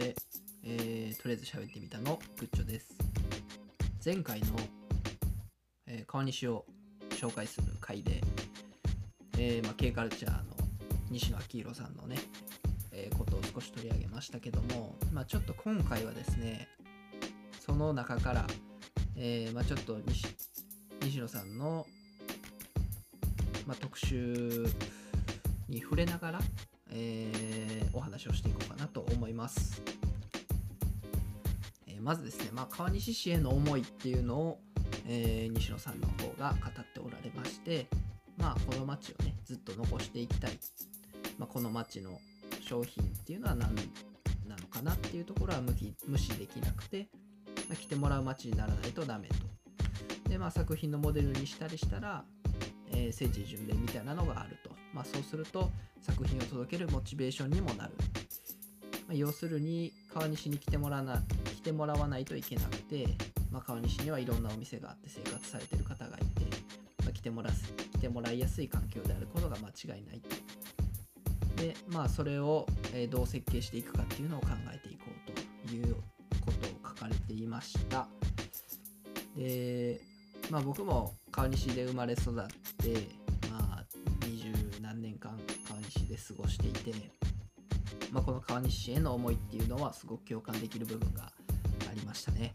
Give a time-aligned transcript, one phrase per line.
[0.00, 0.14] で、
[0.64, 2.96] えーとりあえず喋ってみたのグッチョです。
[4.02, 4.46] 前回の、
[5.86, 6.64] えー川西を
[7.10, 8.22] 紹介する回で、
[9.36, 10.56] えーまあ、K カルチャーの
[11.10, 12.16] 西野昭弘さんのね、
[12.92, 16.68] えーことを少し取り上げましたけども、まあ、ちょっと今回はですね
[17.60, 18.46] その中から、
[19.16, 20.24] えーまあ、ちょっと西
[21.02, 21.86] 西野さんの、
[23.66, 24.64] まあ、特集
[25.68, 26.40] に触れながら、
[26.92, 29.82] えーお話をしていこうかなと思います。
[31.86, 34.60] えーまずですね、まあ、川西市への思いっていうのを、
[35.06, 37.86] えー西野さんの方が語っておられまして、
[38.38, 40.52] まあ、この町をねずっと残していきたい、
[41.38, 42.18] まあ、この町の
[42.60, 43.74] 商品っていうのは何
[44.48, 45.74] なのかなっていうところは無
[46.06, 47.08] 無視できなくて、
[47.68, 49.34] まあ、来てもらう町にならないとダメと。
[50.28, 52.24] で、まあ、作品のモデルにしたりしたら、
[52.92, 54.69] えー聖地巡礼みたいなのがあると。
[54.92, 57.92] まあ、そうすると作品を届けるモチベーションにもなる。
[59.06, 61.22] まあ、要するに川西に来てもらわな
[61.56, 63.06] 来てもらわないといけなくて、
[63.50, 66.44] まあ、川西にはいろんなお店があって生活されてる方がいて、
[67.04, 70.50] まあ、来てもらす来てもらいやすい環境であることが間違いないと。
[71.60, 75.04] でまあそれを、えどう設計していくかっていうのを考えていこ
[75.66, 75.94] うという
[76.40, 78.08] ことを書かれていました。
[79.36, 80.00] で
[80.50, 82.46] まあ僕も川西で生まれ育っ
[82.78, 83.08] て
[86.46, 87.10] 西で過ごしていて、
[88.12, 92.54] まあ、この川西への思いっていうのはすごく共感できる部分がありましたね。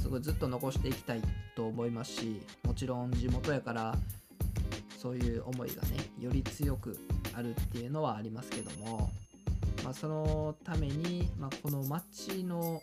[0.00, 1.22] すごいずっと残していきたい
[1.54, 3.94] と思いますしもちろん地元やから
[4.96, 6.98] そういう思いがねより強く
[7.34, 9.10] あるっていうのはありますけども、
[9.84, 12.80] まあ、そのために、まあ、この町の、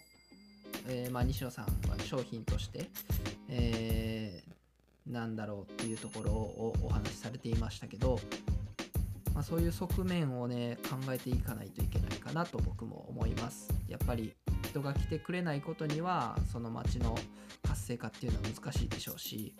[0.88, 2.90] えーまあ、西野さんは商品として、
[3.50, 4.56] えー
[5.08, 8.20] なんだろうっていうところをお話しされていましたけど、
[9.36, 14.34] まあ、そういう側面をね考えていかないといけないかなと僕も思いますやっぱり
[14.64, 17.18] 人が来てくれないことにはその町の
[17.68, 19.54] 活性化っていうのは難しいでしょうし、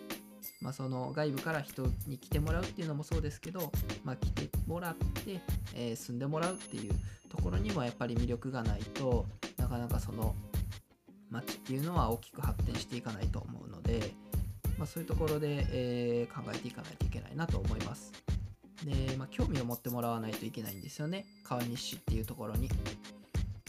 [0.62, 3.70] まあ、その外部から人に来てもらうっていうのもそうですけど、
[4.02, 5.40] まあ、来てもらって、
[5.74, 6.92] えー住んでもらうっていう
[7.28, 9.26] ところにもやっぱり魅力がないと
[9.58, 10.34] なかなかその
[11.30, 14.14] 町っていうのは大きく発展していかないと思うので、
[14.78, 18.12] まあ、そういうところで、えー考えていかないといけないなと思います。
[18.84, 22.68] で、まあ、興味を持ってもらわないといけないんですよね川西市っていうところに。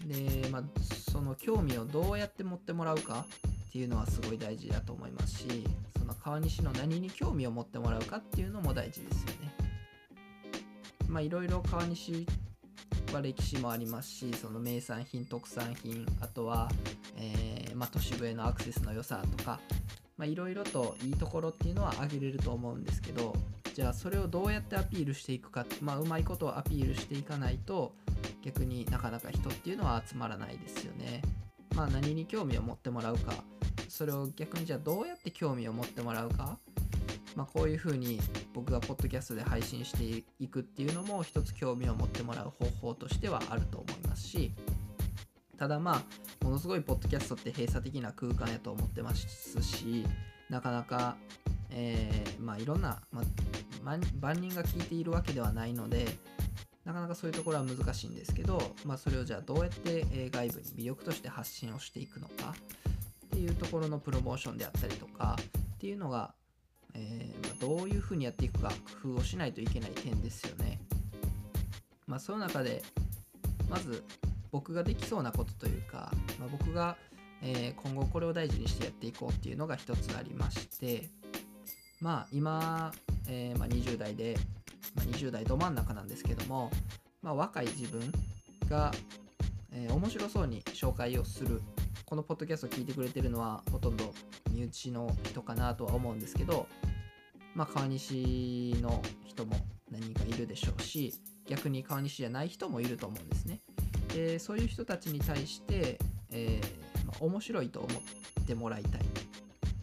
[0.05, 0.63] で、まあ、
[1.11, 3.25] その興味をどうやって持ってもらうか
[3.69, 5.65] っていうのはすごい大事だと思いますし
[5.97, 9.53] その川西の何に興味を持ってもらうかっていうのも大事ですよね。
[11.07, 12.25] まあいろいろ川西
[13.13, 16.69] は歴史もありますしその名産品特産品あとは、
[17.17, 19.59] えーまあ、都市部へのアクセスの良さとか
[20.25, 23.33] いろいろといいところっていうのは挙げれると思うんですけど
[23.77, 27.93] じゃあそれをどうやってアピールしていくか、まあ、うまいことをアピールしていかないと
[28.41, 31.21] 逆になかなか人っていうのは集まらないですよね。
[31.75, 33.35] まあ何に興味を持ってもらうか。
[33.87, 36.57] それを逆にじゃあどうやって興味を持ってもらうか。
[37.35, 38.19] まあ、こういうふうに
[38.51, 44.53] 僕がポッドキャストで配信していくっていうのも一つ興味を持ってもらう方法としてはあると思いますし。
[45.55, 50.03] ただまあものすごいポッドキャストって閉鎖的な空間やと思ってますし
[50.49, 51.17] なかなか、
[51.69, 53.23] えーまあいろんな、まあ、
[53.87, 56.07] 万人が聞いているわけではないので
[56.85, 62.55] なかなかそういうところは難しいんですけど、まあ、それをじゃあどうやって外部に魅力として発信をしていくのか
[63.25, 65.37] っていうところのプロモーションであったりとか
[65.75, 66.33] っていうのが
[66.93, 68.69] えーまどういうふうにやっていくか
[69.01, 70.79] 工夫をしないといけない点ですよね。
[72.07, 72.81] まあその中で
[73.69, 74.03] まず
[74.51, 76.95] 僕ができそうなことというか、まあ、僕が、
[77.41, 81.09] え今後これを大事にしてやっていこうっていうのが一つありまして
[81.99, 82.93] まあ今、
[83.27, 84.35] えーまあ、20代で、
[84.95, 86.71] まあ、20代ど真ん中なんですけども、
[87.21, 88.11] まあ、若い自分
[88.69, 88.91] が、
[89.71, 91.61] えー面白そうに紹介をする
[92.05, 94.13] このポッドキャストを聞いてくれてるのはほとんど
[94.51, 96.67] 身内の人かなとは思うんですけど、
[97.53, 99.55] まあ、川西の人も
[99.91, 101.13] 何人かいるでしょうし
[101.47, 103.59] 逆に川西じゃない人もいると思うんですね。
[104.13, 105.99] でそういう人たちに対して、
[106.31, 109.01] えーまあ面白いと思ってもらいたい。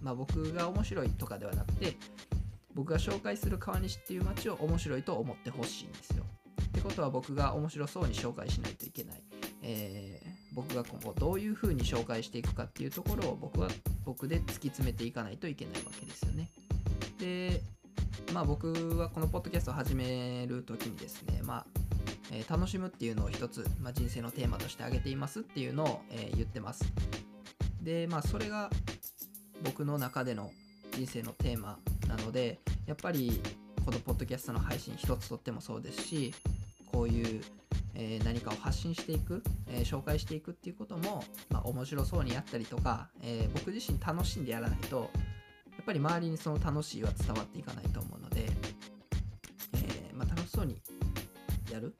[0.03, 1.97] まあ、僕が面白いとかではなくて
[2.75, 6.25] 僕が紹介する川西っていう街を面白いと思ってほしいんですよ。
[6.63, 9.23] ってことは僕が面白そうに紹介しないといけない。
[9.63, 13.69] えー僕が今後どういうふうに紹介していくかっていうところを僕は
[14.05, 16.49] 僕で突き詰めていかないといけないわけですよね。
[17.19, 17.61] で
[18.33, 21.67] まあ僕はこのポッドキャストを始める時にですねまあ、
[22.31, 26.85] えー楽しむっていうのを一つ、まあ、人生のテーマとして挙げていますっていうのを、えー言ってます。
[27.83, 28.71] でまあそれが
[29.65, 30.53] 僕の中での
[30.93, 31.81] 人生のテーマ
[32.17, 33.41] なのでやっぱり
[33.85, 36.35] このポッドキャストの配信一つとってもそうですし
[36.93, 37.43] こういう、
[37.95, 45.11] えー何かを発信していく、えー紹介していくっていうことも、まあ、面白そうにやったりとか、えー僕自身楽しんでやらないと
[45.73, 48.47] やっぱり周りにその楽しいは伝わっていかないと思うので、
[49.75, 50.81] えーまあ、楽しそうに
[51.71, 51.95] やる、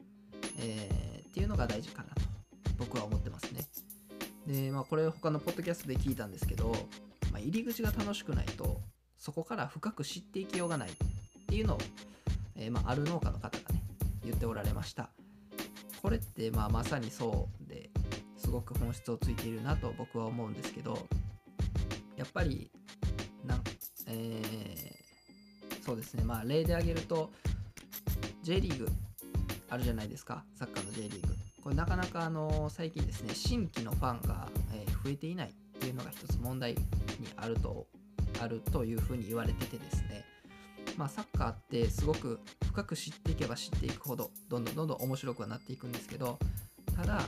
[0.59, 2.21] えーっていうのが大事かなと
[2.79, 3.67] 僕は思ってますね。
[4.47, 6.71] で、まあ、これ他のポッドキャストで聞いたんですけど、
[7.33, 8.81] まあ、入り口が楽しくないと
[9.25, 10.93] そこから深く知っていきようがないっ
[11.47, 11.79] ていうのを、
[12.57, 13.83] えーまあ、ある農家の方がね
[14.23, 15.09] 言っておられました。
[16.03, 17.89] これってまあまさにそうで
[18.37, 21.09] すごく本質をついているなと僕は思うんですけど
[22.19, 22.71] やっぱり
[23.47, 23.59] な、
[24.07, 25.05] えー
[25.85, 26.25] そうですね。
[26.25, 27.31] まあ例で挙げると
[28.43, 28.89] J リーグ
[29.71, 30.45] あるじゃないですか。
[30.55, 31.35] サッカーの J リーグ。
[31.63, 36.81] これなかなかあの最近ですね新規のファンが、え増えていないっていうのが一つ問題に
[37.37, 37.87] あると
[38.41, 40.25] あるというふうに言われててですね
[40.97, 46.39] まあサッカーってすごく深く知っていけば知っていくほどどんどんどんどん面白くはなっていくんですけど
[46.97, 47.23] ただ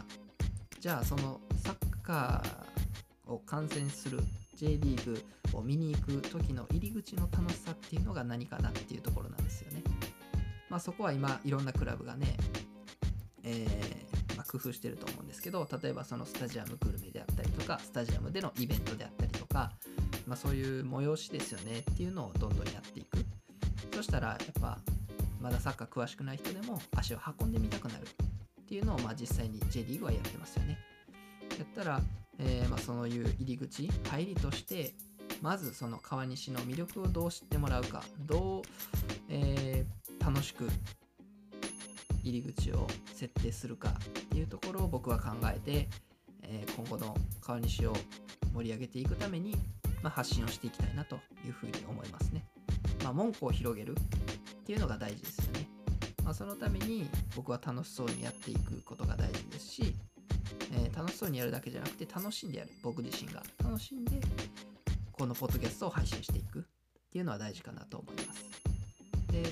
[0.81, 4.21] じゃあそのサッカーを観戦する
[4.57, 5.23] J リーグ
[5.53, 9.83] を見に行く時の入り口の楽しさっていうのが何かなっていうところなんですよね。
[10.69, 12.37] まあそこは今いろんなクラブがね、
[13.43, 19.73] えーまあ、工夫してると思うんですけど例えばそのスタジアムグルメであったりとかスタジアムでのイベントであったりとか、
[20.27, 23.19] まあ、そういう催しですよねっていうのをどんどんやっていく。
[23.95, 24.79] そしたらやっぱ
[25.41, 30.79] まだサッカー詳しくない人でも足を運んでみたくなるっていうのをまあ実際に J リーグはやってますよね。
[31.59, 32.01] やったら、
[32.39, 34.93] えーまあ、そういう入り口入りとして
[35.41, 38.63] まずその川西の魅力をどう知ってもらうかどう、
[39.29, 40.69] えー楽しく
[42.25, 45.89] 入り口を設定するかっていうところを僕は考えて、
[46.43, 47.93] えー今後の川西を
[48.53, 49.55] 盛り上げていくために、
[50.07, 52.45] まあ、発信をしていきたいなというふうに思いますね。
[53.03, 53.97] まあ、門戸を広げる
[54.61, 55.69] っていうのが大事ですよね。
[56.23, 59.97] まあ、そのために僕は楽しそうにやっていくことが大事ですし、
[60.75, 64.21] えー楽しそうにやるだけじゃなくて楽しんでやる僕自身が楽しんで
[65.11, 66.63] このポッドキャストを配信していくっ
[67.11, 68.45] ていうのは大事かなと思います。
[69.33, 69.43] で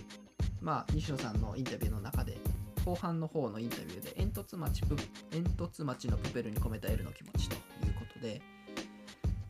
[0.61, 2.39] まあ西野さんのインタビューの中で
[2.85, 4.97] 後半の方のインタビューで煙突町プ
[5.33, 7.59] 煙突町のプペルに込めた L の気持ちとい
[7.91, 8.41] うことで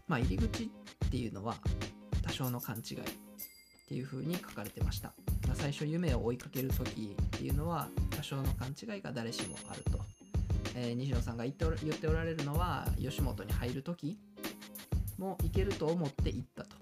[0.08, 0.83] まあ入り口って
[1.14, 1.54] ていうのは
[2.22, 3.02] 多少の勘違いっ
[3.86, 5.12] ていう風に書かれてました、
[5.46, 10.00] まあ、最初夢を追いかける時っていうのは多少の勘違いが誰しもあると、
[10.74, 14.18] えー西野さんが言っておら言っておられるのは吉本に入る時
[15.16, 16.76] もいけると思って行ったと。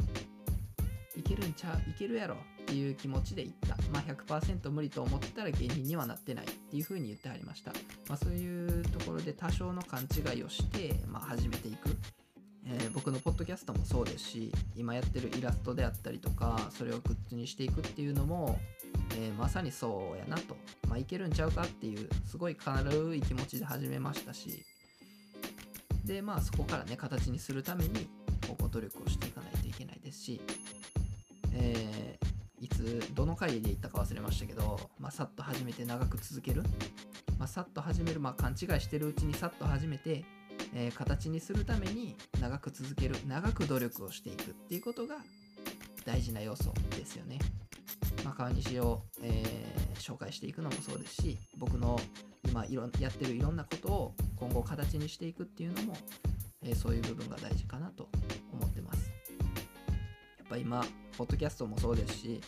[1.15, 3.77] いけるんちゃういけるやろっていう気持ちで行った。
[3.93, 7.73] まあ100%無理と思ってたら芸人にはなってないっていう風に言ってありました。
[8.09, 11.91] まあそういうところで多少の勘違いをして、まあ、始めていく。
[12.67, 18.59] えー僕のポッドキャストもそうですし今やってるイラストであったりとかそれをグッズにしていくっていうのも、
[19.17, 20.57] えーまさにそうやなと、
[20.89, 24.65] まあ、いけるんちゃうかっていうすごい軽い気持ちで始めましたし。
[26.05, 28.09] でまあそこからね形にするために
[28.49, 30.41] こう努力をしていかないといけないですし、
[31.55, 32.33] えー
[32.63, 36.63] いつどの回で言ったか忘れましたけど、まあ、さっと始めて長く続ける、
[37.37, 40.25] まあ、さっと始める、まあ、勘違いしてるうちにさっと始めて
[40.75, 45.17] えー形にするために長く続ける長く努力をしていくっていうことが
[46.05, 47.39] 大事な要素ですよね。
[48.25, 52.01] まあ、川西を、えー紹介していくのもそうですし僕の
[52.49, 55.97] 今いろやってるいろんなことを今後形にしていくっていうのも、
[56.65, 58.09] えーそういう部分が大事かなと
[58.53, 59.11] 思ってます。
[60.39, 60.85] やっぱ今
[61.17, 62.41] ポッドキャストもそうですし、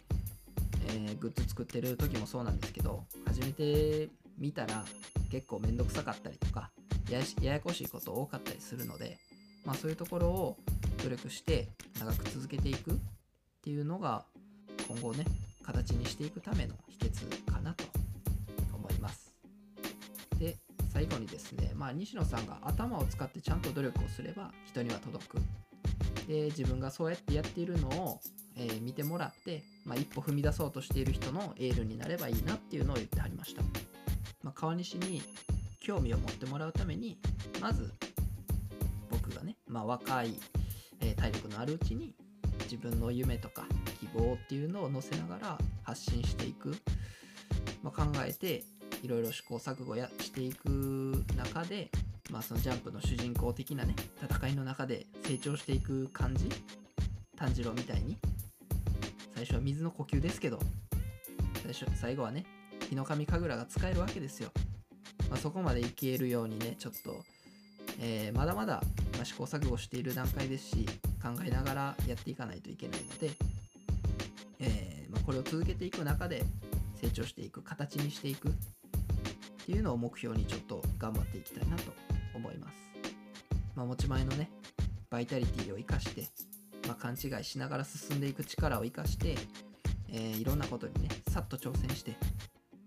[0.89, 4.85] えーグッズ作ってる時もそうなんですけど始めてみたら
[5.31, 6.71] 結構めんどくさかったりとか
[7.11, 9.19] ややこしいこと多かったりするので、
[9.65, 10.57] まあ、そういうところを
[11.03, 11.69] 努力して
[11.99, 12.95] 長く続けていくっ
[13.63, 14.25] ていうのが
[14.89, 15.25] 今後ね
[15.63, 17.85] 形にしていくための秘訣かなと
[18.75, 19.35] 思います。
[20.39, 20.57] で
[20.93, 25.39] 最後にですね、まあ、西野さんが頭を使ってちゃんと努力をすれば人には届く。
[26.29, 28.21] で自分がそうやってやっているのを、
[28.57, 33.63] えー見てもらって、まあ、一歩踏み出そうとしている人のエールになればいいなっていうのを言ってはりました、
[34.43, 35.23] まあ、川西に
[35.85, 37.19] 興味を持ってもらうために
[37.61, 37.93] まず
[39.11, 40.35] 僕がね、まあ、若い、
[41.01, 42.15] えー体力のあるうちに
[42.63, 43.67] 自分の夢とか
[44.01, 46.75] 希望っていうのを載せながら発信していく、
[47.83, 48.65] まあ、考えて
[49.03, 50.69] いろいろ試行錯誤やしていく
[51.37, 51.91] 中で、
[52.31, 56.49] まあ、そのジャンプの主人公的なね戦いの中で成長していく感じ
[57.37, 58.17] 炭治郎みたいに
[59.35, 60.59] 最初は水の呼吸ですけど
[61.63, 62.47] 最初最後はね
[62.89, 64.51] 日の神神楽が使えるわけですよ。
[65.35, 67.25] まあ、そこまでいけるようにねちょっと、
[68.01, 68.81] えーまだまだ、
[69.25, 70.87] 試行錯誤している段階ですし
[71.21, 73.33] 考えながらやっていかないといけないので、
[74.61, 76.45] えーまあ、これを続けていく中で
[77.03, 81.85] 成長していく形にしていくっっていうのを目標にちょっと頑張っていきたいなと
[82.35, 82.75] 思います。
[83.75, 84.51] まあ、持ち前のね、
[85.11, 86.29] バイタリティを生かして、
[86.87, 89.37] まあ、勘違いしながら進んでいく力を生かして、
[90.11, 92.15] えーいろんなことにね、さっと挑戦して、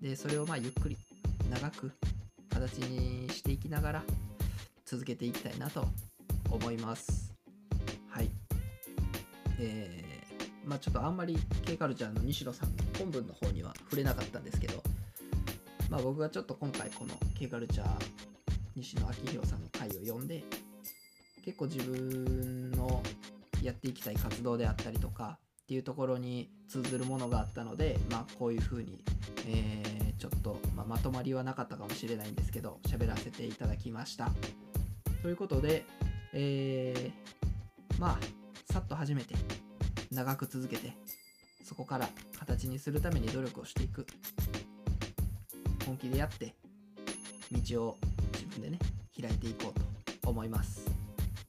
[0.02, 0.98] で、それをまあゆっくり、
[1.50, 1.92] 長く
[2.60, 4.04] 形にしていきながら
[4.84, 5.86] 続けていきたいなと
[6.50, 7.32] 思います。
[8.10, 8.32] はい。
[9.60, 14.82] えー、まあちょっとあんまり K カルチャーの西野さん本文の方には触れなかったんですけど、
[15.92, 17.88] まあ僕がちょっと今回この K カルチャー
[18.76, 20.44] 西野昭弘さんの回を読んで、
[21.46, 23.04] 結構自分の
[23.62, 29.04] やっていきたい活動であったりとかっていうところに通ずるものがあったので、まあこういうふうに、
[29.48, 34.32] えーちょっと、まあ、まとまりはなかったかもしれないんですけど、喋らせていただきました。
[35.22, 35.86] ということで、
[36.34, 38.20] えーまあ、
[38.72, 39.36] さっと始めて、
[40.12, 40.94] 長く続けて、
[41.64, 42.10] そこから
[42.40, 44.06] 形にするために努力をしていく。
[45.86, 46.54] 本気でやって、
[47.52, 47.98] 道を
[48.34, 48.80] 自分でね、
[49.20, 50.86] 開いていこうと思います。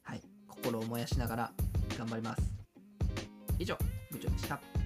[0.02, 0.22] はい。
[0.46, 1.52] 心を燃やしながら
[1.98, 2.42] 頑張ります。
[3.58, 3.76] 以上、
[4.10, 4.77] 部長でした。